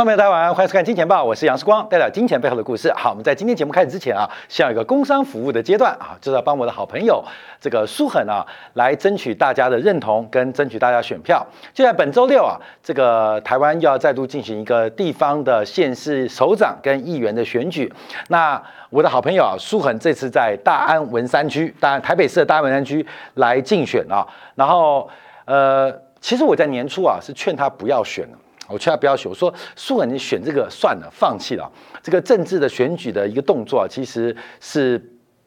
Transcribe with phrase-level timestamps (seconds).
[0.00, 2.90] 朋友们，大家晚上欢迎收看《金钱报》，我是杨世光，带来金钱背后的故事。
[2.94, 7.22] 好，我们在今天节目开始之前啊，先有一个工商服务的阶段啊，就是要帮我的好朋友
[7.60, 8.40] 这个苏恒啊，
[8.72, 11.46] 来争取大家的认同跟争取大家选票。
[11.74, 17.92] 就在本周六啊，这个台湾又要再度进行一个地方的县市首长跟议员的选举。
[18.28, 24.26] 那我的好朋友啊，苏恒这次在大安文山区，当然台北市的大安文山区来竞选啊。
[24.54, 25.06] 然后
[25.44, 28.38] 呃，其实我在年初啊是劝他不要选了。
[28.70, 31.70] 我劝他不要选，我说舒恒，你选这个算了，放弃了。
[32.02, 34.98] 这个政治的选举的一个动作，其实是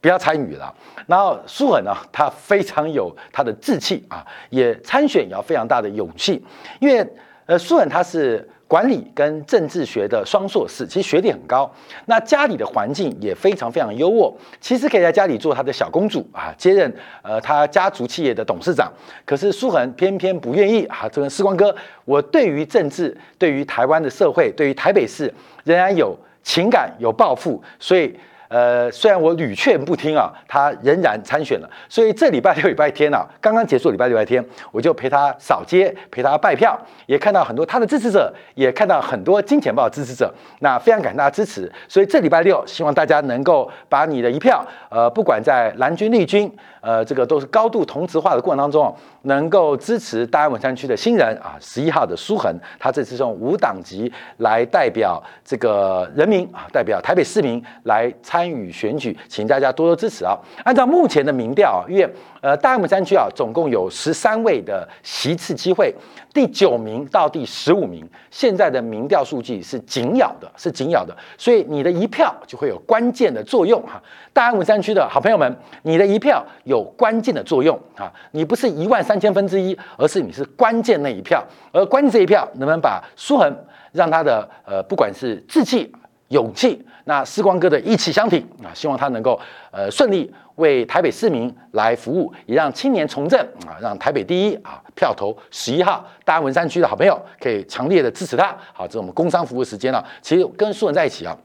[0.01, 0.73] 不要参与了。
[1.07, 6.43] 然后舒恒呢，他非常有他的志气啊，也参选也要非常大的勇气，
[6.79, 7.07] 因为
[7.45, 8.49] 呃，舒恒他是。
[8.73, 11.71] 管理跟政治学的双硕士，其实学历很高。
[12.07, 16.91] 那家里的环境也非常非常优渥，其实可以在家里做他的小公主啊，接任
[17.21, 18.91] 呃他家族企业的董事长。
[19.25, 25.31] 可是苏恒偏偏不愿意啊，这个时光哥，我对于政治，对于台湾的社会，对于台北市，
[25.65, 28.11] 仍然有情感有抱负，所以。
[28.53, 31.67] 呃，虽然我屡劝不听啊，他仍然参选了。
[31.89, 40.31] 所以这礼拜六、礼拜天啊，刚刚结束礼拜六、礼拜天，我就陪他扫街，陪他拜票，也看到很多他的支持者，也看到很多金钱豹支持者。
[40.59, 41.71] 那非常感谢大家支持。
[41.87, 58.43] 所以这礼拜六，希望大家能够把你的一票，呃，不管在蓝军、绿军，呃，这个都是高度同质化的过程当中，能够支持大安文山区的新人啊，十一号的苏恒，他这次用无党籍来代表这个人民啊，代表台北市民来参。
[58.53, 60.37] 与选举，请大家多多支持啊！
[60.65, 65.95] 按照目前的民调啊，因为呃大安文山区啊，总共有十三位的席次机会，
[66.33, 74.01] 第九名到第十五名，现在的民调数据是紧咬的，是紧咬的，所以你的一票就会有关键的作用哈！
[74.33, 78.11] 大安五山区的好朋友们，你的一票有关键的作用啊！
[78.31, 83.55] 你不是一万三千分之一，而是你是关键那一票，而关键这一票能不能把苏恒
[83.91, 85.93] 让他的呃不管是志气。
[86.29, 98.55] 勇气，那时光哥的一起相挺啊，希望他能够呃顺利为台北市民来服务，也让青年从政啊，让台北第一啊票投十一号大安文山区的好朋友可以强烈的支持他。
[98.73, 100.05] 好，这是我们工商服务时间了。
[100.21, 101.35] 其实跟苏文在一起啊。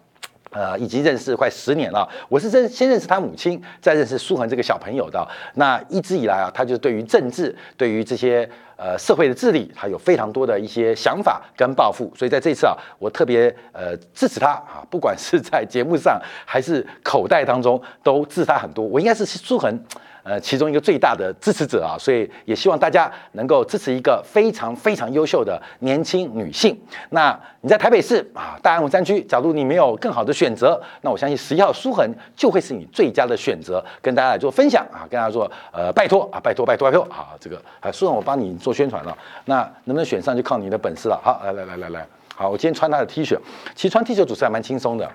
[0.50, 2.08] 呃，已经认识快十年了。
[2.28, 5.26] 我是认先认识他母亲，再认识苏恒这个小朋友的。
[5.54, 12.12] 那一直以来啊，他就对于政治，对于这些呃社会的治理，他有非常多的一些想法跟抱负。
[12.16, 18.84] 所以在这次啊，我特别呃支持他啊，不管是在节目上还是口袋当中，都支持他很多。
[18.84, 19.84] 我应该是苏恒。
[20.28, 26.78] 呃，其中一个最大的支持者啊，所以也希望大家能够支持一个非常非常优秀的年轻女性。
[27.08, 32.06] 那你在台北市啊，大安文山区，假如你没有更好的选择，那我相信十一号苏恒
[32.36, 39.16] 就会是你最佳的选择，跟大家来做分享啊，跟大家说，呃，拜托啊，拜托拜托拜托啊，这个啊，苏恒我帮你做宣传了，
[39.46, 41.18] 那能不能选上就靠你的本事了。
[41.24, 42.06] 好，来来来来来，
[42.36, 43.34] 好，我今天穿他的 T 恤，
[43.74, 45.10] 其实穿 T 恤主持还蛮轻松的，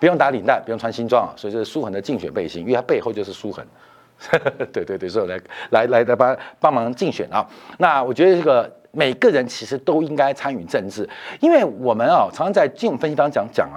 [0.00, 3.62] 不用打领带，不用穿西装啊，所以这是舒恒的竞选背心，因为它背后就是舒恒。
[4.72, 7.46] 对对对，所以来来来来帮帮忙竞选啊。
[7.78, 11.08] 那我觉得这个每个人其实都应该参与政治，
[11.40, 13.76] 因为我们啊常常在金融分析当中讲讲啊，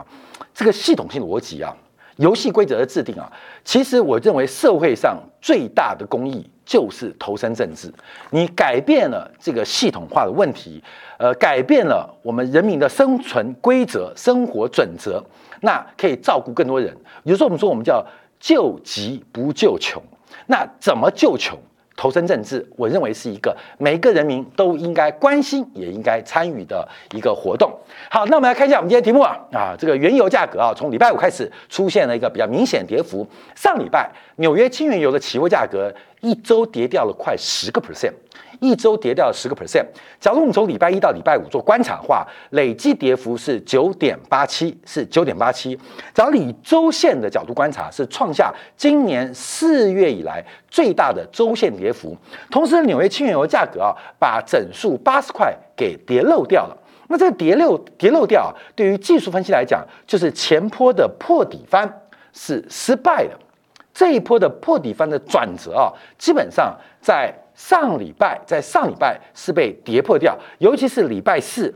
[0.54, 1.76] 这个系统性逻辑啊，
[2.18, 3.32] 游戏规则的制定啊，
[3.64, 7.92] 其实我认为社会上最大的公益就是投身政治。
[8.30, 10.82] 你改变了这个系统化的问题，
[11.18, 15.24] 呃，改变了我们人民的生存规则、生活准则，
[15.62, 16.96] 那可以照顾更多人。
[17.24, 18.06] 有时候我们说我们叫
[18.40, 20.02] 救急不救穷。
[20.46, 21.58] 那怎么救穷？
[22.00, 27.72] 投身政治，我认为是一个每个人民都应该关心，也应该参与的一个活动。
[28.12, 33.28] 好，那我们来看一下我们今天题目啊啊，这个原油价格啊，从礼拜五开始出现了一个比较明显跌幅。
[33.56, 38.14] 上礼拜纽约轻原油的期货价格一周跌掉了快十个 percent。
[38.60, 39.86] 一周跌掉十个 percent。
[40.20, 45.78] 假如我们从礼拜一到礼拜五做观察的话，累计跌幅是九点八七，是九点八七。
[46.14, 52.16] 假如以周线的角度观察，是创下今年四月以来最大的周线跌幅。
[52.50, 56.78] 同时，纽约轻原油价格啊，把整数八十块给跌漏掉了。
[57.10, 62.02] 那这个跌漏跌漏掉啊，对于技术分析来讲，就是前坡的破底翻
[62.34, 63.32] 是失败的。
[63.94, 67.34] 这一波的破底翻的转折啊，基本上在。
[67.58, 71.74] 上礼拜在上礼拜是被跌破掉，尤其是礼拜四、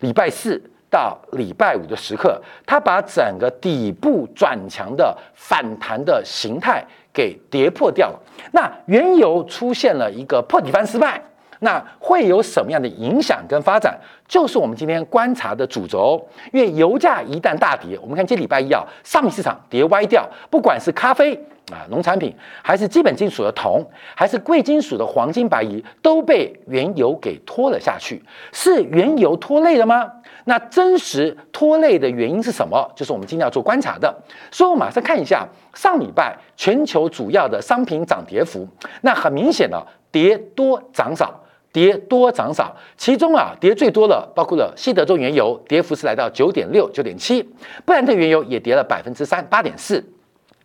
[0.00, 0.60] 礼拜四
[0.90, 8.20] 到礼拜五的时刻，它把整个底部转强的反弹的形态给跌破掉了。
[8.50, 11.22] 那原油出现了一个破底翻失败，
[11.60, 13.96] 那会有什么样的影响跟发展，
[14.26, 16.20] 就是我们今天观察的主轴。
[16.52, 21.40] 因为油价一旦大跌，我们看今礼拜一啊，商品市场跌歪掉，不管是咖啡
[21.72, 23.84] 啊、农产品，还是基本金属的铜，
[24.14, 28.22] 还是贵金属的黄金、白银，都被原油给拖了下去。
[28.52, 30.10] 是原油拖累了吗？
[30.44, 32.90] 那真实拖累的原因是什么？
[32.94, 34.14] 就是我们今天要做观察的。
[34.50, 38.66] 所以，我马上看一下上礼拜全球主要的商品涨跌幅。
[39.02, 39.80] 那很明显的，
[40.10, 41.40] 跌多涨少，
[41.72, 42.76] 跌多涨少。
[42.96, 47.40] 其中啊，跌最多的包括了西德州原油，跌幅是来到九点六、九点七；
[47.84, 50.04] 布兰特原油也跌了百分之三八点四。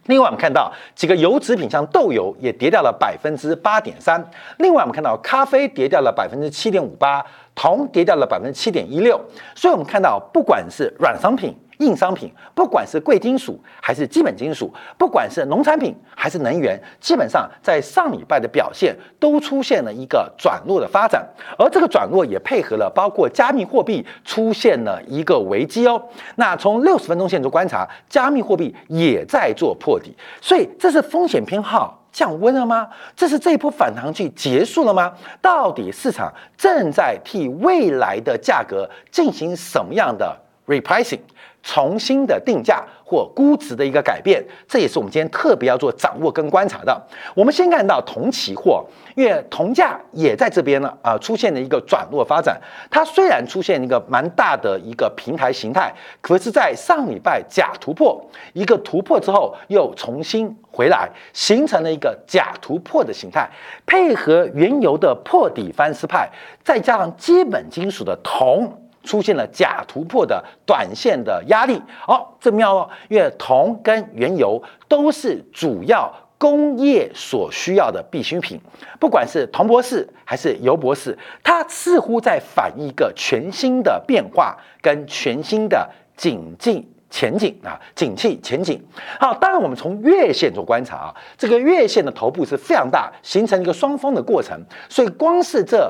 [0.07, 4.21] 另外，我们看到几个油脂品，像豆油也跌掉了百分之八点三。
[4.57, 9.19] 另外，我们看到咖啡跌掉了百分之七点五八，铜跌掉了百分之七点一六。
[9.55, 21.25] 所以，我们看到不管是软商品，硬商品，不管是贵金属还是基本金属，不管是农产品还是能源，基本上在上礼拜的表现都出现了一个转弱的发展，
[21.57, 26.01] 而这个转弱也配合了包括加密货币出现了一个危机哦。
[26.35, 32.87] 那从六十分钟线做观察，加密货币也在做破底，所以这是风险偏好降温了吗？
[33.15, 35.13] 这是这一波反弹去结束了吗？
[35.41, 40.35] 到底市场正在替未来的价格进行什么样的
[40.67, 41.21] repricing？
[41.63, 47.07] 重新的定价或估值的一个改变，这也是我们今天特别要做掌握跟观察的。
[47.35, 48.85] 我们先看到铜期货，
[49.15, 52.57] 因为铜价也在这边呢，啊，出现了一个转弱发展。
[52.89, 58.23] 它虽然出现一个蛮大的一个平台形态，可是，在上礼拜假突破
[58.53, 63.49] 一个突破之后，又重新回来，形成了一个假突破的形态，
[63.85, 66.29] 配合原油的破底翻丝派，
[66.63, 68.86] 再加上基本金属的铜。
[69.07, 78.59] 出现了假突破的短线的压力，哦，这妙哦，因为铜跟原油都是主要工业所需要的必需品，
[78.99, 88.83] 不管是铜博士还是油博士，它似乎在反映一个全新的变化跟全新的景进前景啊，景气前景。
[89.21, 95.89] 好，当然我们从月线做观察啊，这个月线的头部是非常大，形成一个双峰的过程，所以光是这。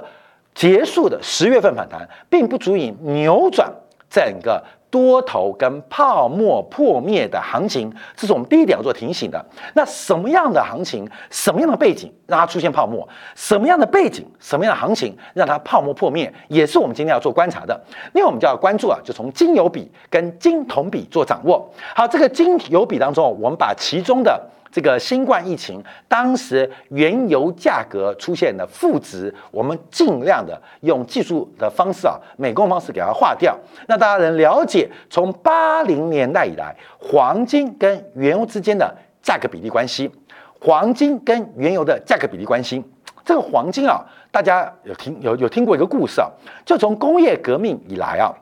[0.57, 3.71] 结束的十月份反弹，并不足以扭转
[4.09, 9.45] 整个多头跟泡沫破灭的行情，这是我们第一点要做提醒的。
[9.75, 13.07] 那什么样的行情，什么样的背景让它出现泡沫？
[13.35, 17.79] 什么样的背景，什么样的行情让它泡沫破灭，也是我们今天要做观察的。
[18.13, 21.71] 那，我们就要关注啊，就从金油比跟金铜比做掌握。
[21.95, 24.41] 好，这个金油比当中，我们把其中的。
[24.71, 33.57] 这个新冠疫情，当时原油价格出现的负值，我们尽量的用技术的方式啊，美工方式给它划掉。
[33.87, 40.11] 那大家能了解，从八零年代以来，黄金跟原油之间的价格比例关系，
[40.61, 42.83] 黄金跟原油的价格比例关系。
[43.25, 46.29] 这个黄金啊，大家有听有有听过一个故事啊，
[46.65, 48.33] 就从工业革命以来啊，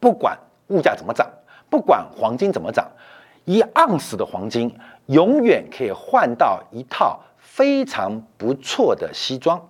[0.00, 0.36] 不管
[0.68, 1.28] 物价怎么涨，
[1.70, 2.90] 不管黄金怎么涨，
[3.44, 4.74] 一盎司的黄金。
[5.06, 9.60] 永远可以换到一套非常不错的西装，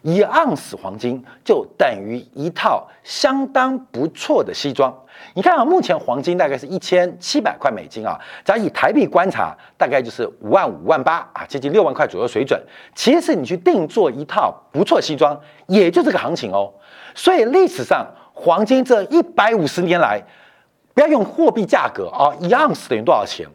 [0.00, 4.96] 一盎司黄金就等于一套相当不错的西装。
[5.34, 12.62] 你看啊，目前黄金大概是一千七百块美金啊，咱以台币观察，大概就是五万五万八啊，接近六万块左右水准。
[12.94, 15.36] 其实你去定做一套不错西装，
[15.66, 16.72] 也就这个行情哦。
[17.12, 20.22] 所以历史上黄金这一百五十年来，
[20.94, 23.46] 不要用货币价格啊，一盎司等于多少钱？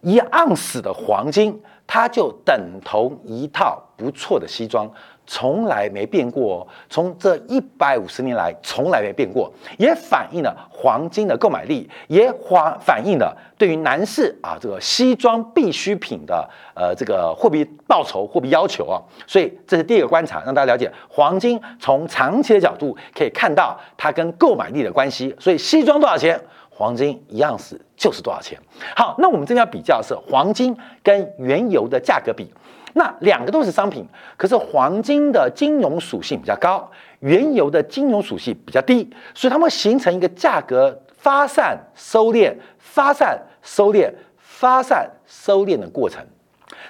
[0.00, 4.88] 一盎司的黄金，它就等同一套不错的西装，
[5.26, 6.66] 从来没变过。
[6.88, 19.02] 从这一百五十年来，从来没变过，也反映了黄金的购买力，也反反映了对于男士啊这个西装必需品的呃这个货币报酬、货币要求啊。
[19.26, 25.34] 所以这是第一个观察，让大家了解黄金从长期的角度可以看到它跟购买力的关系。
[25.40, 26.40] 所以西装多少钱？
[26.76, 28.58] 黄金一样是就是多少钱？
[28.94, 32.52] 好，那我们这边要比较的是黄金跟原油的价格比。
[32.92, 34.06] 那两个都是商品，
[34.36, 36.90] 可是黄金的金融属性比较高，
[37.20, 46.22] 原油的金融属性比较低，所以它们形成一个价格发散收敛、发散收敛、发散收敛的过程。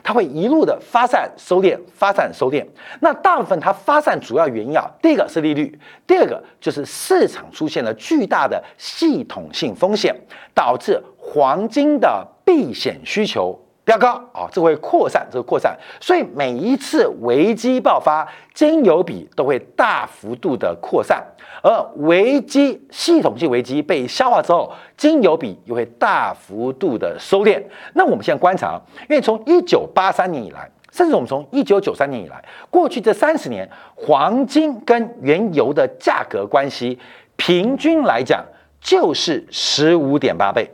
[0.03, 2.67] 它会一路的发散收敛，发散收敛。
[3.01, 10.15] 那大部分它发散主要原因啊，第一个是利率，第二个就是市场出现了巨大的系统性风险，
[10.55, 13.66] 导致黄金的避险需求。
[13.87, 21.25] 飙高啊，这会扩散，这个扩散，所以每一次危机爆发，金油比都会大幅度的扩散，
[21.63, 27.63] 而危机系统性危机被消化之后，金油比又会大幅度的收敛。
[27.95, 28.77] 那我们现在观察，
[29.09, 36.99] 因为从一九八三年以来，甚至我们从一九九三年以来，过去这三十年，黄金跟原油的价格关系，
[37.37, 38.45] 平均来讲
[38.81, 40.69] 就是十五点八倍，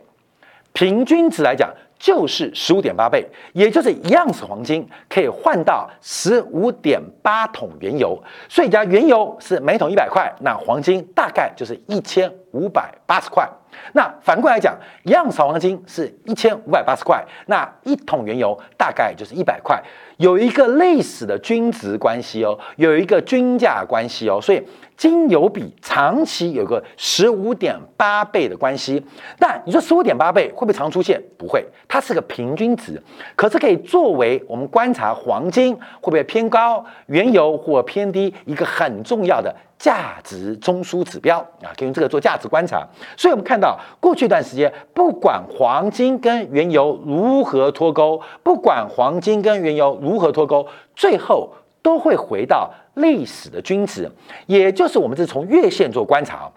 [0.73, 1.69] 平均值来讲。
[2.03, 8.21] 就是十五点八倍，也就是一样是黄金可以换到十五点八桶原油。
[8.49, 13.49] 所以，假如原油是每桶一百块，那黄金大概就是一千五百八十块。
[13.93, 19.81] 那反过来讲，一样是黄金是一千五百八十块，那一桶原油大概就是一百块，
[20.17, 24.61] 有一个类似的均值关系哦，有一个均价关系哦，所以。
[25.03, 29.05] 金油比长期有个十五点八倍的关系，
[29.37, 31.21] 但你说十五点八倍会不会常出现？
[31.37, 33.03] 不会，它是个平均值，
[33.35, 42.87] 可是可以作为我们观察黄金会不会偏高、原油或偏低一个很重要的价值中枢指标啊，可以用这个做价值观察。
[43.17, 52.73] 所以我们看到过去一段时间，不管黄金跟原油如何脱钩，不管黄金跟原油如何脱钩，最后都会回到。
[52.95, 54.11] 历史的均值，
[54.47, 56.51] 也就是我们是从月线做观察，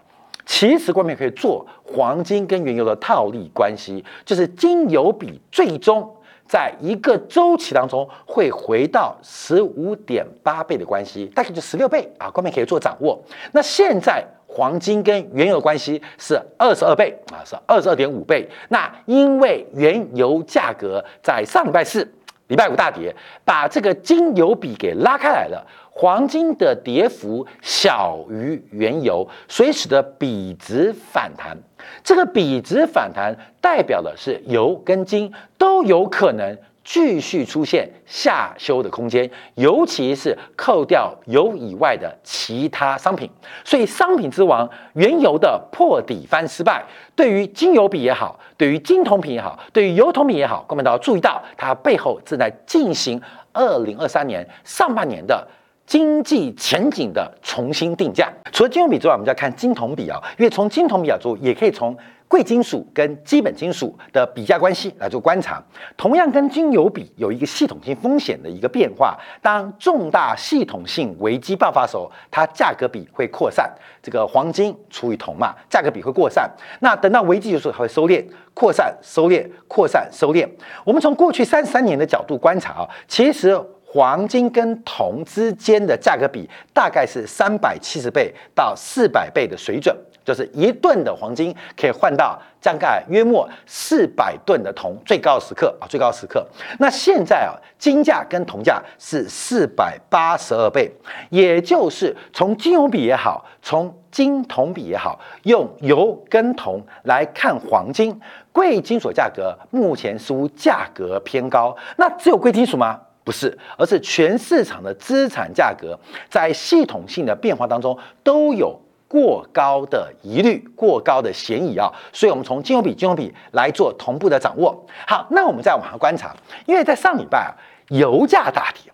[0.44, 6.08] 其实光面可以做黄金跟原油的套利关系，就是金油比最终
[6.46, 13.20] 在一个周期当中会回到十五点八倍的关系，大概就十六倍啊，光面可以做掌握。
[13.52, 18.48] 那现在黄金跟原油的关系是二十二倍啊，是二十二点五倍。
[18.68, 22.08] 那因为原油价格在上礼拜四、
[22.46, 23.14] 礼拜五大跌，
[23.44, 25.66] 把这个金油比给拉开来了。
[25.98, 31.56] 黄金的跌幅小于原油，所以使得比值反弹。
[32.04, 43.30] 这个比值反弹代表的是油跟金都有可能继续出现下修的空间，尤其是扣掉油以外的其他商品。
[43.64, 46.84] 所以，商品之王原油的破底翻失败，
[47.14, 53.18] 对于金油比也好，对于金铜品也好，对于油铜品也好，各位都要注意到，它背后正在进行
[53.54, 55.48] 二零二三年上半年的。
[55.86, 65.62] 经济前景的重新定价，除了金融比之外，我们就要看金铜比啊，因为从金铜比啊做，也可以从贵金属跟基本金属的比价关系来做观察。
[65.96, 73.72] 同样跟金油比有一个系统性风险的一个变化，当重大系统性危机爆发的时候，它价格比会扩散。
[74.02, 76.50] 这个黄金除以铜嘛，价格比会扩散。
[76.80, 78.24] 那等到危机结束，它会收敛、
[78.54, 80.48] 扩散、收敛、扩散、收敛。
[80.84, 83.56] 我们从过去三十三年的角度观察啊，其实。
[83.88, 96.44] 黄金跟铜之间的价格比大概是三百七十倍到四百倍的水准，就是一吨的黄金可以换到大概约莫四百吨的铜，最高时刻啊，最高时刻。
[96.78, 100.92] 那现在啊，金价跟铜价是四百八十二倍，
[101.30, 108.20] 也就是从金油比也好，从金铜比也好，用油跟铜来看黄金，
[108.52, 111.74] 贵金属价格目前似乎价格偏高。
[111.96, 113.00] 那只有贵金属吗？
[113.26, 115.98] 不是，而是全市场的资产价格
[116.30, 124.86] 在系统性的变化当中都有过高的疑虑、过高的嫌疑啊，所以我们从金融比、金融比来做同步的掌握。
[125.08, 127.50] 好，那我们再往下观察，因为在上礼拜啊，
[127.88, 128.92] 油价大跌，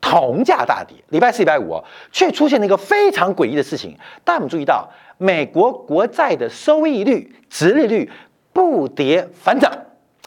[0.00, 1.80] 铜价大跌，礼拜四、礼拜五
[2.10, 8.10] 却出现了一个非常诡异的事情，大家们注意到美国国债的收益率、殖利率
[8.52, 9.72] 不跌反涨，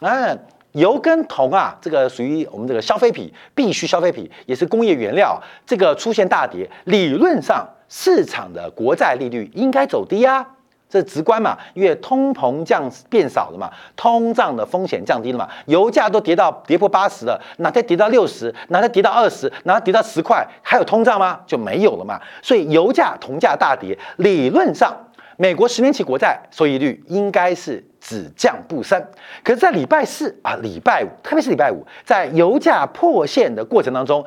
[0.00, 0.38] 嗯。
[0.72, 5.40] 油跟铜啊，这个属于我们这个消费品，必须消费品，也是工业原料。
[5.66, 10.46] 这个出现大跌，理论上市场的国债利率应该走低啊，
[10.88, 21.40] 这直观嘛，因为通膨降变少了嘛，通胀的风险降低了嘛，油价都跌到跌破八十了，哪再跌到六十，哪再跌到二十，哪跌到十块，还有通胀吗？
[21.46, 22.20] 就没有了嘛。
[22.42, 24.96] 所以油价、铜价大跌，理论上。
[25.42, 29.04] 美国十年期国债收益率应该是只降不升，
[29.42, 34.24] 可是，在礼拜四啊，礼拜五，特别是礼拜五，在油价破线的过程当中，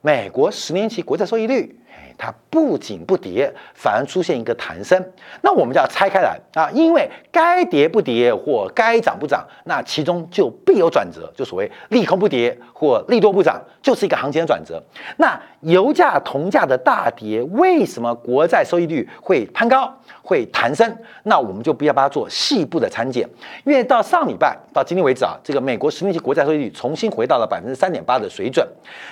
[0.00, 1.78] 美国十年期国债收益率。
[2.16, 5.02] 它不仅不跌，反而出现一个弹升。
[5.42, 14.82] 那我们就要拆开来啊，因为该跌不跌或该涨不涨，那其中就必有转折，就所谓利空不跌或利多不涨，就是一个行情的转折。
[15.16, 20.96] 那油价、铜价的大跌，为什么国债收益率会攀高、会弹升？
[21.24, 23.28] 那我们就不要把它做细部的参检，
[23.64, 28.66] 因为到上礼拜到今天为止啊，这个美国十年期国债收益率重新回到了百分之三点八的水准。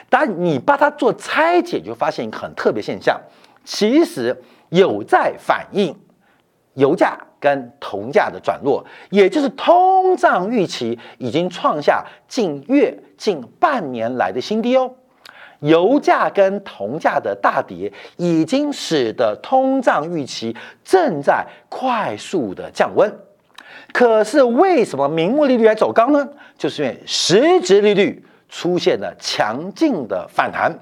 [0.09, 3.01] 当你把它做拆解，就发现一个很特别现。
[3.01, 3.21] 象
[3.65, 4.37] 其实
[4.69, 5.97] 有在反映
[6.75, 14.95] 油价跟铜价的转弱，也就是通胀预期已经创下近月、近半年来的新低哦。
[15.61, 20.55] 油价跟铜价的大跌，已经使得通胀预期
[20.85, 23.13] 正在快速的降温。
[23.93, 26.29] 可是为什么名目利率还走高呢？
[26.59, 30.79] 就是因为实质利率出现了强劲的反弹。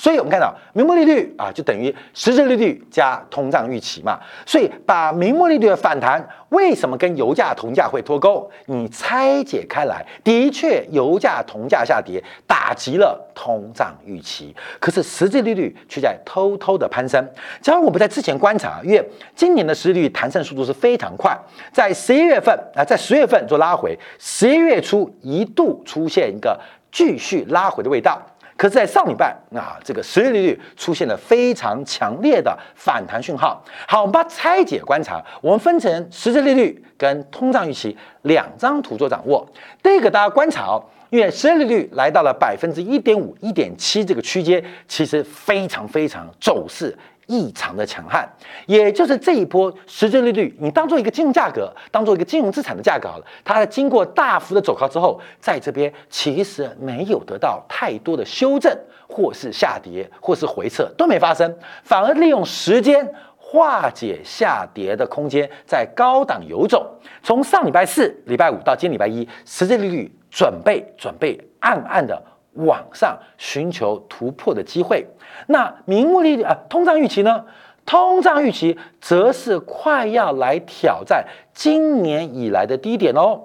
[0.00, 4.18] 所以，我们看到名目利率啊，就等于实质利率加通胀预期嘛。
[4.46, 8.50] 所以，把名目利率的反弹为什么跟油价同价会脱钩？
[8.64, 17.22] 你拆解开来，的确，油价同价下跌打击了通胀预期，可是实质利率却在偷偷的攀升。
[17.60, 21.38] 假如我们在之前观察，因为今年的实质利率弹升速度是非常快，
[21.74, 26.58] 在十一月份啊，在十月份做拉回，十一月初一度出现一个
[26.90, 28.18] 继续拉回的味道。
[28.60, 33.64] 可是，在上礼拜啊，这个实际利率出现了非常强烈的反弹讯号。
[33.88, 39.48] 好，我们把拆解观察，我们分成实际利率跟通胀预期两张图做掌握。
[39.82, 46.94] 第一个，大家观察哦，因为实际利率来到了百分之一点五、一点七这个区间，其实非常非常走势。
[47.30, 48.28] 异常的强悍，
[48.66, 53.24] 也就是这一波实质利率，你当做一个金融价格，当做一个金融资产的价格好了。
[53.44, 58.76] 它经过大幅的走高之后，在这边其实没有得到太多的修正，
[59.08, 66.98] 或是下跌，或是回撤都没发生，反而利用时间化解下跌的空间，在高档游走。
[67.22, 72.20] 从上礼拜四、礼拜五到今礼拜一，实质利率准备准备暗暗的。
[72.54, 75.06] 往上寻求突破的机会，
[75.46, 77.44] 那名目利率啊，通胀预期呢？
[77.86, 83.40] 通胀预期则是快要来挑战今年以来的低点哦。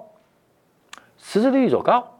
[1.18, 2.18] 实质利率走高，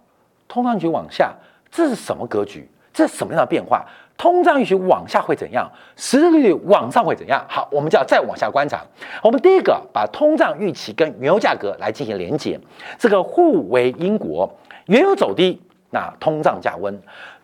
[0.49, 1.35] 通胀预期往下，
[1.71, 2.69] 这是什么格局？
[2.93, 3.85] 这是什么样的变化？
[4.17, 5.71] 通胀预期往下会怎样？
[5.95, 7.45] 实质利率往上会怎样？
[7.49, 8.83] 好，我们就要再往下观察。
[9.23, 12.59] 我们第一个把通胀预期跟原油价格来进行连接，
[12.99, 14.51] 这个互为因果，
[14.87, 15.61] 原油走低。
[15.97, 16.95] 那通胀降温，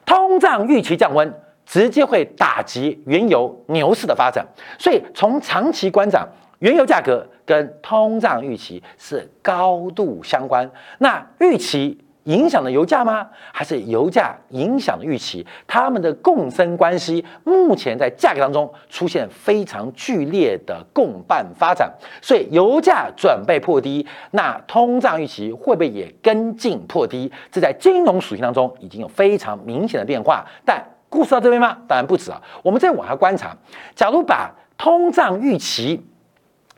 [0.04, 1.32] 通胀预期降温，
[1.64, 4.46] 直接会打击原油牛市的发展。
[4.78, 6.28] 所以从长期观涨，
[6.58, 10.70] 原油价格跟通胀预期是高度相关。
[10.98, 11.98] 那预期。
[12.24, 13.26] 影响了油价吗？
[13.52, 15.44] 还是油价影响了预期？
[15.66, 27.30] 它们的共生关系目前在价格当中出现非常剧烈的共伴发展，所以油价准备破低，那通胀预期会不会也跟进破低？
[27.50, 30.46] 这在金融属性当中已经有非常明显的变化。
[30.64, 31.76] 但故事到这边吗？
[31.88, 32.40] 当然不止啊！
[32.62, 33.56] 我们再往下观察，
[33.94, 36.06] 假如把通胀预期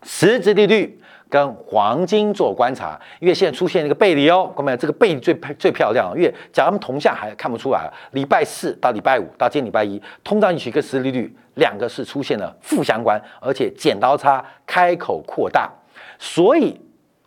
[0.02, 0.98] 实质利率。
[1.34, 6.12] 跟黄金做观察，因为现在出现一个背离哦，各位，这个背离最最漂亮。
[6.14, 15.68] 因为假如他们同向还看不出来，礼拜四到礼拜五到今天礼拜一，通胀预期跟实际利率两个是出现了负相关，而且剪刀差开口扩大，
[16.20, 16.80] 所以。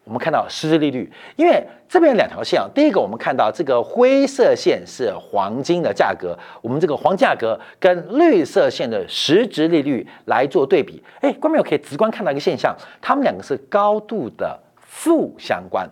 [0.07, 15.85] 我们看到实质利率，因为这边两条线啊，第一个我们看到这个灰色线是黄金的价格，我们这个黄价格跟绿色线的实质利率来做对比，哎，观众朋友可以直观看到一个现象，它们两个是高度的负相关，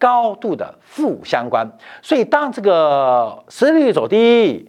[0.00, 1.70] 高度的负相关，
[2.02, 4.68] 所以当这个实质利率走低，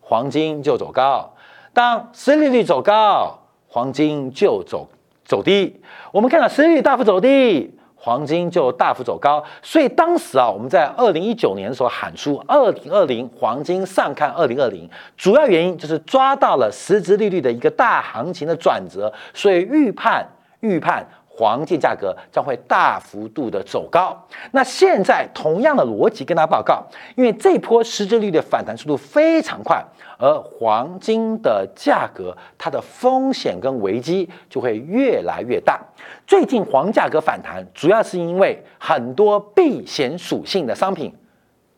[0.00, 1.32] 黄金就走高；
[1.72, 3.38] 当实质利率走高，
[3.68, 4.86] 黄金就走
[5.24, 5.80] 走低。
[6.12, 7.74] 我们看到实质利率大幅走低。
[8.00, 20.26] 黄金就大幅走高，所以当时啊，我们在二零一九年的时候喊出二零二零黄金上看二零二零，主要原因就是抓到了实质利率的一个大行情的转折，所以预判
[20.60, 21.04] 预判
[21.38, 24.16] 黄金价格将会大幅度的走高。
[24.50, 29.80] 那现在同样的逻辑跟大家报告，因为这波实质率的反弹速度非常快。
[30.18, 35.80] 而黄金的价格，它的风险跟危机就会越来越大。
[36.26, 41.14] 最近黄价格反弹，主要是因为很多避险属性的商品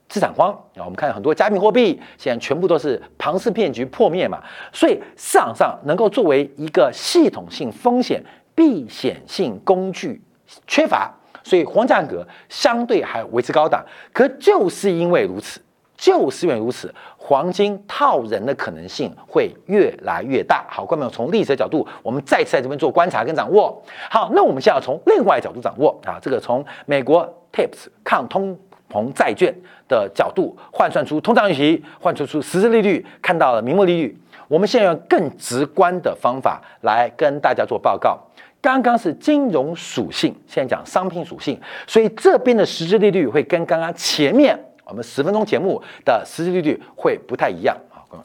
[0.09, 0.81] 资产荒啊。
[0.81, 4.43] 我们看很多加密货币，现在全部都是庞氏骗局破灭嘛，
[4.73, 8.25] 所以市场上能够作为一个系统性风险
[8.61, 10.21] 避险性工具
[10.67, 11.11] 缺乏，
[11.43, 13.83] 所以黄价格相对还维持高档。
[14.13, 15.59] 可就是因为如此。
[15.97, 20.65] 就是因为如此，黄金套人的可能性会越来越大。
[20.67, 23.83] 好，观众朋友，从历史的角度，我们再次在这边做观察跟掌握。
[24.11, 28.59] 好，那我们现在从另外角度掌握啊，这个从美国 TIPS 抗通
[28.91, 29.55] 膨债券
[29.89, 34.19] 的角度换算出通胀预期，换算出实质利率，看到了名目利率。
[34.49, 38.19] 我们现在用更直观的方法来跟大家做报告。
[38.61, 44.59] 刚刚是金融属性，现在讲商品属性，所以这边的实质利率会跟刚刚前面。
[44.85, 48.19] 我们十分钟节目的实质利率会不太一样啊！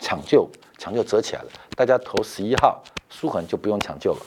[0.00, 0.48] 抢救
[0.78, 4.20] 抢救折起来了，大家投十一号，舒恒就不用抢救了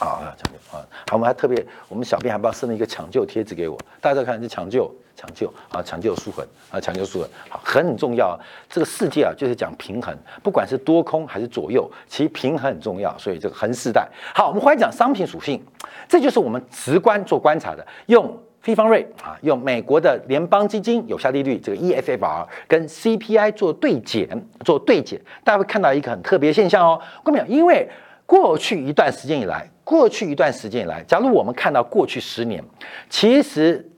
[0.00, 0.34] 啊！
[0.36, 0.84] 抢救啊！
[1.08, 5.82] 好，我们还特别，我们小编还帮送了一个抢救贴纸给我，大家看，这抢救抢救啊！
[5.82, 6.80] 抢救舒恒啊！
[6.80, 8.38] 抢救舒恒，好，很重要。
[8.68, 13.16] 这个世界啊，就是讲平衡，不管是多空还是左右，其实平衡很重要。
[13.18, 15.62] 所以这个横世代，好，我们回来讲商品属性，
[16.08, 18.36] 这就是我们直观做观察的，用。
[18.62, 24.28] 非方瑞啊，用美国的联邦基金有效利率这个 EFFR 跟 CPI 做对减，
[24.64, 27.00] 做对减，大家会看到一个很特别现象哦。
[27.22, 27.88] 各位，因为
[28.24, 32.60] 过去一段时间以来，过去一段时间以来，假如我们看到过去十年，
[33.08, 33.88] 其实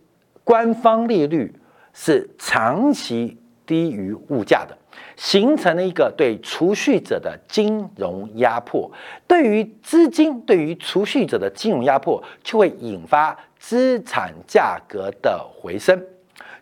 [0.45, 1.51] 官方利率
[1.95, 4.77] 是长期低于物价的。
[5.17, 8.91] 形成了一个对储蓄者的金融压迫，
[9.27, 16.05] 对于资金，对于储蓄者的金融压迫，就会引发资产价格的回升，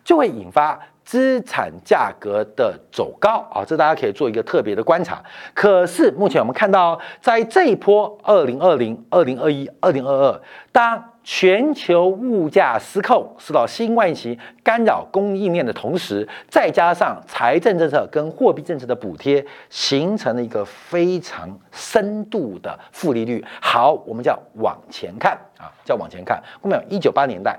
[0.03, 0.79] 就会引发。
[1.07, 5.23] 资产价格的走高啊，这大家可以做一个特别的观察。
[5.53, 10.41] 可是目前我们看到，在这一波二零二零、二零二一、二零二二，
[10.73, 23.41] 当全球物价失控，受到新冠疫情干扰供应链的同时，再加上财政政策跟货币政策的补贴，形成了一个非常深度的负利率。
[23.61, 26.43] 好，我们叫往前看啊，叫往前看。
[26.61, 27.57] 我们一九八年代。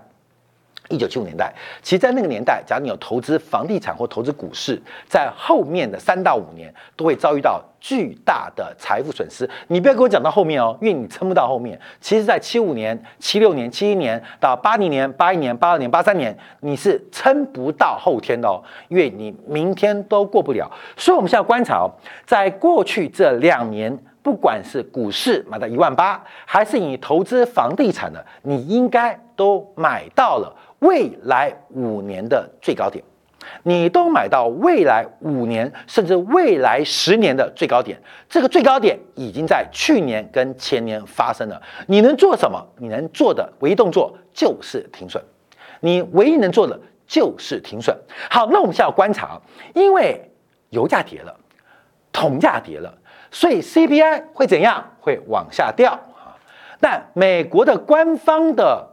[0.89, 9.49] 一九七五年代，其实，在那个年代，假如你有投资房地产或投资股市，在后面的三到五年都会遭遇到巨大的财富损失。
[9.67, 11.79] 你不要跟我讲到后面哦，因为你撑不到后面。
[12.01, 20.71] 其实，在七五年、七六年、七一年到八零年、八一年、八二年、八三年，你是撑不到后天的哦，因为你明天都过不了。
[20.97, 21.93] 所以，我们现在观察哦，
[22.25, 30.55] 在过去这两年，不管是股市买到一万八，还是你投资房地产的，你应该都买到了。
[30.81, 33.03] 未来五年的最高点，
[33.65, 41.61] 你都买到未来五年甚至未来十年的最高点，这个最高点已经在去年跟前年发生了。
[41.89, 42.65] 你能做什么？
[42.77, 45.21] 你能做的唯一动作就是停损，
[45.81, 47.97] 你唯一能做的就是停损。
[48.31, 49.41] 好，那我们现在要观察，
[49.75, 50.31] 因为
[50.71, 51.35] 油价跌了，
[52.13, 52.97] 铜价跌了，
[53.33, 54.93] 所以 CPI 会怎样？
[55.01, 56.39] 会往下掉啊。
[56.79, 58.91] 但美国的官方的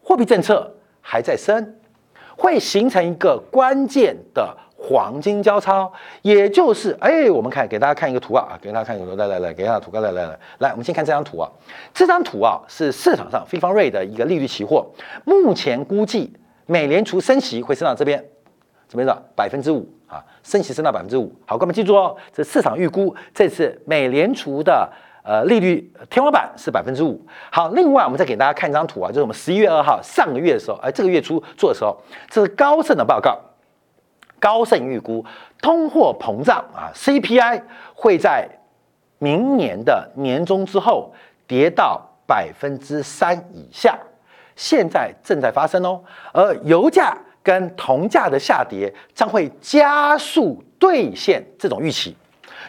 [0.00, 0.72] 货币政策。
[1.08, 1.76] 还在升，
[2.36, 5.88] 会形成一个关键的黄金交叉，
[6.22, 11.48] 也就是哎，我们看给大家看一个图啊，给大家看一个图，来来来，给大家图，来来来来，我们先看这张图啊，
[11.94, 14.84] 这张图啊是市场上非方瑞的一个利率期货，
[15.24, 16.32] 目前估计
[16.66, 18.24] 美联储升息会升到这边，
[18.88, 24.90] 这边的百分之五啊，升息升到百分之五，好，各位记住哦，这市场预估这次美联储的。
[25.26, 27.20] 呃，利率天花板是百分之五。
[27.50, 33.36] 好，另外我们再给大家看一张图啊，就是我们十一月二号上个月的时候，哎，这个月初做的时候，这是高盛的报告。
[34.38, 35.24] 高盛预估
[35.60, 37.60] 通货膨胀啊，CPI
[37.94, 38.48] 会在
[39.18, 41.12] 明年的年中之后
[41.48, 43.98] 跌到百分之三以下，
[44.54, 46.00] 现在正在发生哦。
[46.32, 52.14] 而油价跟铜价的下跌将会加速兑现这种预期，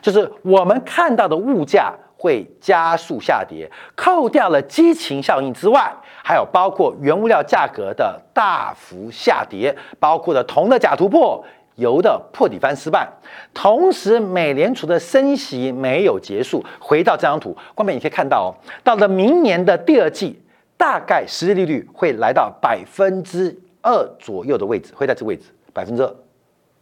[0.01, 1.93] 就是我们看到的物价。
[2.17, 13.07] 会加速下跌，扣掉了激情效应之外，还有包括原物料价格的大幅下跌，包括了铜的假突破、油的破底翻失败。
[13.53, 16.65] 同时，美联储的升息没有结束。
[16.79, 18.49] 回到这张图，光面你可以看到哦，
[18.83, 20.41] 到了明年的第二季，
[20.75, 26.15] 大概实际利率会来到百分之二左右的位置，会在这位置，百分之二，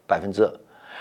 [0.07, 0.51] 百分之二。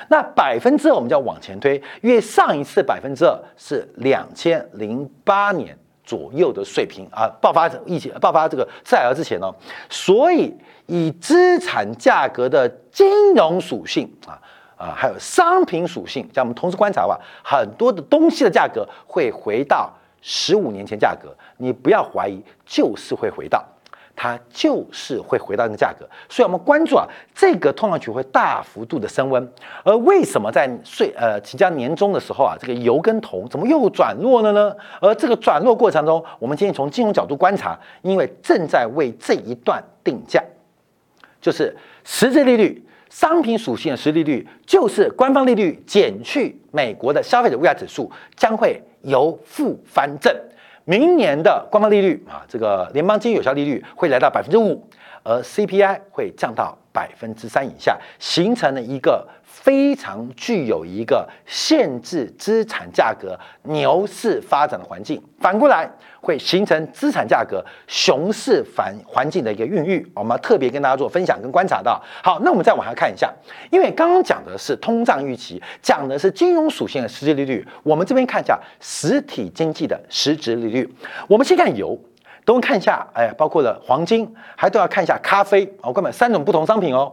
[0.08, 9.50] 那百分之二我们就要往前推，因为上一次百分之二是两千零八年左右的水平啊，爆发疫情、爆发这个次贷之前呢，
[9.88, 10.54] 所以
[10.86, 14.38] 以资产价格的金融属性啊
[14.76, 19.90] 啊，还有商品属性，像我们同时观察吧，很多的东西的价格会回到
[20.20, 23.64] 十五年前价格，你不要怀疑，就是会回到。
[24.16, 29.52] 它就是会回到那个价格，所以我们关注啊，这个通胀区会大幅度的升温。
[29.82, 34.74] 而为什么在税呃即将年终的时候啊，这个油跟铜怎么又转弱了呢？
[35.00, 40.42] 而这个转弱过程中，我们今天从金融角度观察，因为正在为这一段定价，
[41.40, 50.32] 就是实质利率、商品属性的实际利率，就是官方利率减去美国的消费者物价指数，将会由负翻正。
[50.84, 54.86] 明年的官方利率啊，这个联邦基金有效利率会来到百分之五，
[55.22, 59.26] 而 CPI 会降到百分之三以下，形成了一个。
[59.64, 70.06] 非常具有一个限制资产价格牛市发展的环境，反过来会形成资产价格熊市反环境的一个孕育。
[70.14, 71.98] 我们特别跟大家做分享跟观察到。
[72.22, 73.32] 好，那我们再往下看一下，
[73.70, 77.66] 因为刚刚讲的是通胀预期，讲的是金融属性的实际利率。
[77.82, 80.86] 我们这边看一下实体经济的实质利率。
[81.26, 81.98] 我们先看油，
[82.44, 85.72] 等会看一下，哎，包括了黄金，还都要看一下咖啡。
[85.80, 87.10] 我各位三种不同商品哦。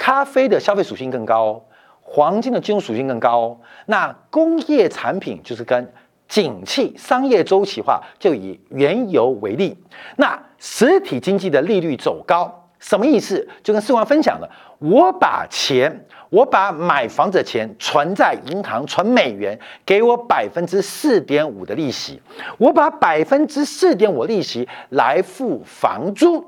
[0.00, 1.62] 咖啡的消费属性更高，
[2.00, 3.60] 黄金的金融属性更高。
[3.84, 5.92] 那工业产品就是跟
[6.26, 9.76] 景气、商业周期化，就以原油为例。
[10.16, 13.46] 那实体经济的利率走高，什么意思？
[13.62, 22.22] 就跟四王分享的，我把钱，我把买房子的钱存在银行，存美元，给我百分之四点五的利息，
[22.56, 26.42] 我把百分之四点五利息来付房租，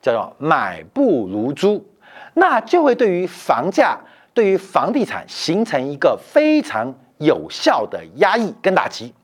[0.00, 1.84] 叫做买不如租，
[2.38, 3.98] 那就会对于房价，
[4.34, 9.14] 对于房地产形成一个非常有效的压抑跟打击。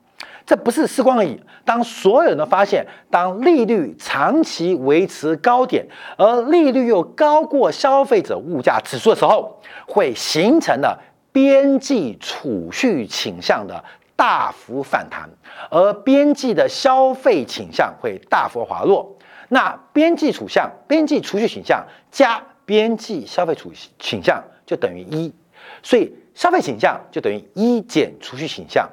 [0.45, 1.39] 这不是时光而已。
[1.63, 5.85] 当所有人都发现，当利率长期维持高点，
[6.17, 10.99] 而利率又高过消费者物价指数的时候，会形成了
[11.31, 13.81] 边际储蓄倾向的
[14.15, 15.29] 大幅反弹，
[15.69, 19.15] 而边际的消费倾向会大幅滑落。
[19.49, 25.33] 那边际储向、边际储蓄倾向加边际消费储倾向就等于一，
[25.81, 28.89] 所以消费倾向就等于一减储蓄倾向。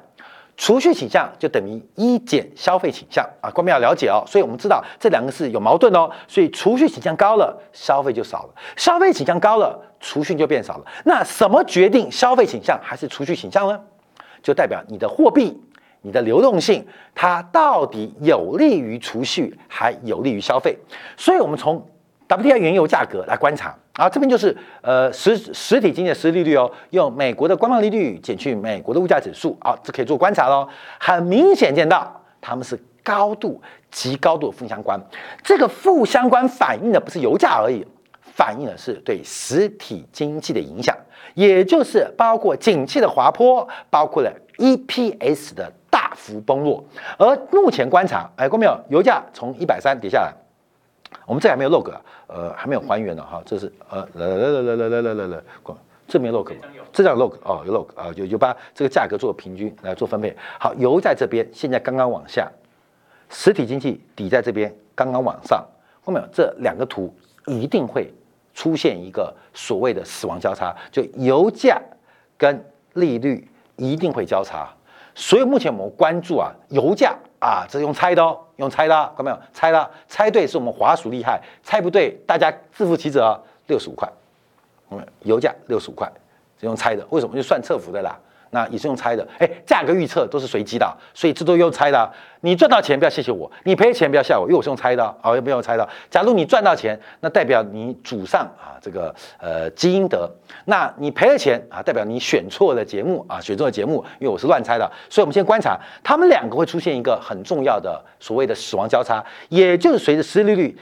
[0.57, 4.23] 储蓄倾向就等于一减消费倾向啊，观众要了解哦。
[4.27, 6.11] 所以我们知道这两个是有矛盾哦。
[6.27, 10.85] 所以储蓄倾向高了，消费就少了；消费倾向高了，储蓄就变少了。
[11.05, 13.79] 那什么决定消费倾向还是储蓄倾向呢？
[14.43, 15.59] 就代表你的货币、
[16.01, 20.77] 你的流动性，它到底有利于储蓄还有利于消费？
[21.17, 21.83] 所以我们从
[22.37, 23.75] WTI 原油价格来观察。
[23.93, 30.67] 啊，这边就是呃实实体经济的实利率哦，用美国的官方利率减去美国的物价指数，啊，这可以做观察喽。
[30.97, 34.99] 很明显见到他们是高度极高度的负相关，
[35.43, 37.85] 这个负相关反映的不是油价而已，
[38.21, 40.95] 反映的是对实体经济的影响，
[41.33, 46.81] 也就是包括景气的滑坡，包括了 EPS 的大幅崩落。
[47.17, 48.79] 而目前观察，哎，过没有？
[48.89, 50.33] 油价从一百三跌下来。
[51.31, 51.89] 我们这还没有 log，
[52.27, 55.43] 呃，还没有还原呢哈，这是呃来来来来来来来来来，
[56.05, 56.67] 这没有 log 吗？
[56.91, 60.35] 这叫 log 哦，有 log 啊，就就把这个价格做平均来做分配。
[60.59, 62.51] 好，油在这边，现在刚刚往下，
[63.29, 65.65] 实体经济底在这边，刚刚往上。
[66.01, 67.15] 后面这两个图
[67.45, 68.13] 一定会
[68.53, 71.81] 出现一个所谓的死亡交叉，就油价
[72.37, 72.61] 跟
[72.95, 74.67] 利率一定会交叉。
[75.15, 77.15] 所以目前我们关注啊，油价。
[77.41, 79.39] 啊，这是用猜的哦，用猜的，看到没有？
[79.51, 84.07] 猜的，猜对是我们华数厉害，猜不对大家自负其责，六十五块，
[84.91, 86.07] 嗯，油价六十五块，
[86.59, 87.35] 是用猜的，为什么？
[87.35, 88.15] 就算侧幅的啦。
[88.51, 92.11] 那也是用猜的，哎，价格预测都是随机的，所以这都用猜的。
[92.41, 95.87] 你赚到钱不要谢谢我，你赔钱不要吓我，因为我是用猜的啊，也不用猜的。
[96.09, 100.29] 假如你赚到钱，那代表你祖上啊这个呃基因德；
[100.65, 104.91] 那你赔了钱啊，代表你选错了节目啊，选错了节目，因为我是乱猜的。
[105.09, 110.77] 所以我们先观察，他们两个会出现一个很重要的所谓的死亡交叉，也就是随着失利率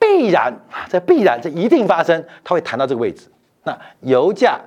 [0.00, 3.30] 必然啊，这必然这一定发生，它会弹到这个位置。
[3.62, 4.58] 那油价。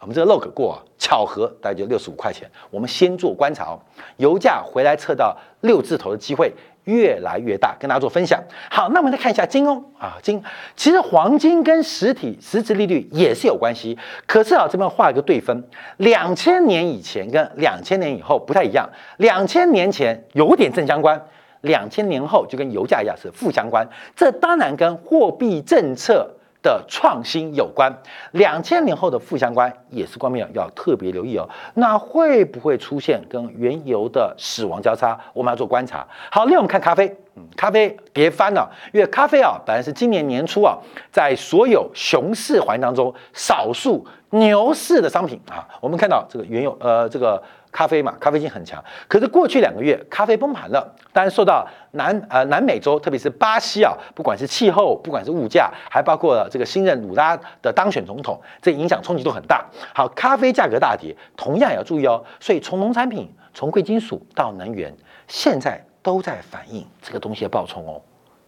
[0.00, 2.46] 我们这个 log 过巧合，大概就六十五块钱。
[2.70, 3.80] 我们先做观察哦，
[4.18, 6.52] 油价回来测到六字头的机会
[6.84, 8.38] 越来越大，跟大家做分享。
[8.70, 10.42] 好，那我们再看一下金哦啊金，
[10.76, 15.64] 其实黄金跟实体实质利率也是有关系，可是啊这边画一个对分，
[15.96, 21.18] 两千年以前跟两千年以后不太一样，两千年前有点正相关，
[21.62, 26.33] 两千年后就跟油价一样是负相关，这当然跟货币政策。
[26.64, 27.92] 的创新有关，
[28.32, 31.46] 两千年后的负相关也是关面要特别留意哦。
[31.74, 35.16] 那会不会出现跟原油的死亡交叉？
[35.34, 36.04] 我们要做观察。
[36.30, 40.76] 好，另外我们看咖啡，嗯，咖啡别翻了，因为咖啡啊本来是今年年初啊，
[41.12, 45.68] 在所有熊市环境当中少数牛市的商品啊。
[45.82, 47.40] 我们看到这个原油，呃，这个。
[47.74, 48.82] 咖啡嘛，咖啡性很强。
[49.08, 50.94] 可是过去两个月，咖啡崩盘了。
[51.12, 59.66] 当然受到南呃南美洲，特别是巴西啊，不管是气候，不管是物价，还包括这个新任鲁拉的当选总统，这影响冲击都很大。
[59.92, 62.24] 好，咖啡价格大跌，同样也要注意哦。
[62.38, 64.94] 所以从农产品，从贵金属到能源，
[65.26, 68.00] 现在都在反映这个东西的暴冲哦，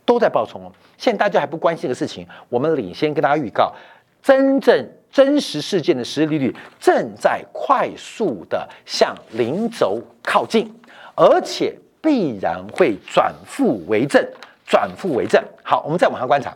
[0.04, 0.70] 都在暴冲哦。
[0.96, 3.74] 现在大家还不关心的事情，我们领先跟大家预告，
[4.22, 4.88] 真正。
[5.10, 10.72] 真实事件的实际利率正在快速的向零轴靠近，
[11.14, 14.22] 而且必然会转负为正，
[14.66, 15.42] 转负为正。
[15.62, 16.54] 好，我们再往下观察。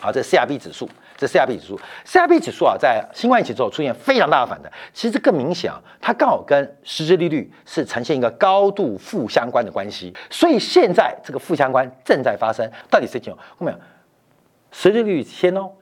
[0.00, 4.70] 好，这 CRB 指数，这 CRB 指数，CRB 指数啊，在新冠疫情之后出现非常大的反弹。
[4.92, 10.14] 其实更明显啊，它刚好跟实质利率是呈现一个高度负相关的关系。
[10.30, 13.34] 所以现在这个负相关正在发生，到底谁情？
[13.34, 13.76] 后面
[14.70, 15.72] 实质利率先哦。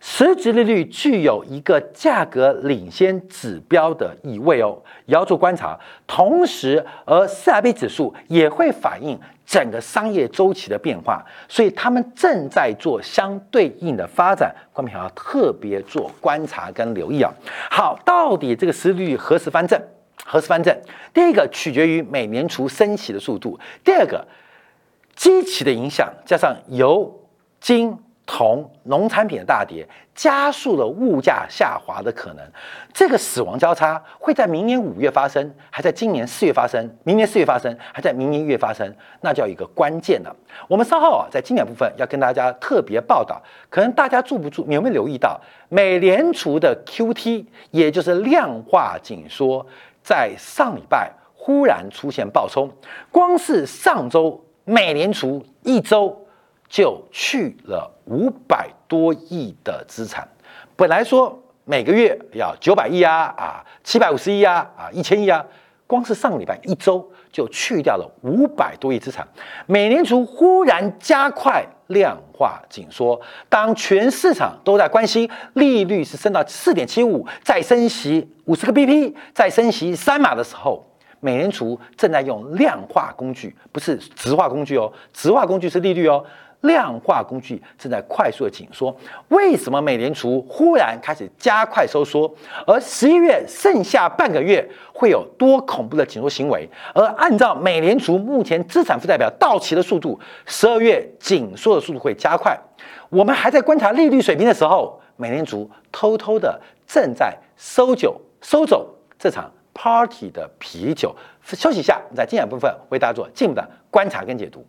[0.00, 5.78] 实质利率具有一个价格领先指标的意味哦，也要做观察。
[6.06, 14.54] 同时，而 CRB 指数也会反映整个商业周期的变化，所以他们正在做相对应的发展。
[14.72, 17.32] 观众朋友要特别做观察跟留意啊。
[17.70, 19.80] 好，到底这个实利率何时翻正？
[20.24, 20.76] 何时翻正？
[21.12, 24.26] 第一个取决于美联储升息的速度，第二个。
[25.16, 27.10] 机器的影响，加上油、
[27.58, 32.44] 金、铜、农产品的大跌，加速了物价下滑的可能。
[32.92, 36.90] 这个死亡交叉会在明年五月发生，还在今年四月发生？
[37.04, 38.92] 明年四月发生，还在明年一月发生？
[39.20, 40.36] 那叫一个关键了。
[40.66, 49.64] 我们稍后啊，在经典部分要跟大家特别报道，可能大家注不注，你有没有留意到，美联储的 QT，也就是量化紧缩，
[50.02, 52.68] 在上礼拜忽然出现暴冲，
[53.12, 54.42] 光是上周。
[54.68, 56.25] 美联储一周
[56.68, 60.26] 就去了五百多亿的资产，
[60.74, 65.44] 本来说每个月要九百亿啊啊，七百五十亿啊啊，一千亿啊，
[65.86, 69.26] 光是上个礼拜一周就去掉了五百多亿资产。
[69.66, 80.84] 美联储忽然加快量化紧缩，当全市场都在关心利率是升到四点七五，再升息五十个 BP，再升息三码的时候。
[81.18, 86.22] 美联储正在用量化工具，不是直化工具哦，直化工具是利率哦，
[86.66, 88.94] 量化工具正在快速的紧缩。
[89.28, 92.32] 为什么美联储忽然开始加快收缩？
[92.66, 96.68] 而十一月剩下半个月会有多恐怖的紧缩行为？
[96.94, 102.58] 而按照美联储目前资产负债表到期的速度，十二月紧缩的速度会加快。
[103.08, 109.50] 我们还在观察利率水平的时候，美联储偷偷的正在收酒收走这场。
[109.78, 114.64] Party 的啤酒，休息一下，在精彩部分为大家做进一步的观察跟解读。